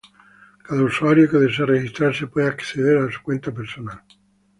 [0.67, 3.99] Cada usuario que desee registrarse, puede acceder a su cuenta personal.